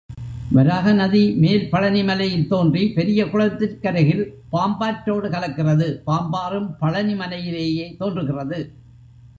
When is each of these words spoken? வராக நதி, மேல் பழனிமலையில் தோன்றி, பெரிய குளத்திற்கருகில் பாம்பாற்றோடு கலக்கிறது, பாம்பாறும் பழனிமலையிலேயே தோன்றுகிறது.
வராக 0.51 0.93
நதி, 0.93 1.33
மேல் 1.33 1.69
பழனிமலையில் 1.71 2.47
தோன்றி, 2.47 2.89
பெரிய 2.89 3.25
குளத்திற்கருகில் 3.25 4.23
பாம்பாற்றோடு 4.51 5.29
கலக்கிறது, 5.29 5.87
பாம்பாறும் 6.07 6.69
பழனிமலையிலேயே 6.81 7.95
தோன்றுகிறது. 7.97 8.59